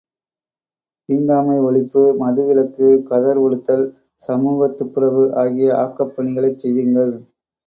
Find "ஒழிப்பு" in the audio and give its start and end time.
1.59-2.03